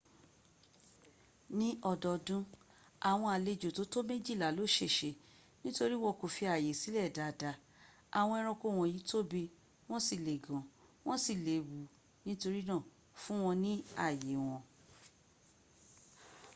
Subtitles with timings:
[1.57, 2.43] ní ọdọdún
[3.09, 5.09] àwọn àlejo tó tó méjìlá ló ṣèṣe
[5.63, 7.55] nítorí wọn kò fi àyè sílẹ̀ dáadáa
[8.19, 9.41] àwọn eranko wọ́nyí tóbí
[9.89, 10.63] wọ́n sí le gan
[11.05, 11.75] wan sí léwu
[12.25, 12.75] nítorínà
[13.21, 13.71] fún wọ́n ní
[14.05, 14.61] àyè wọn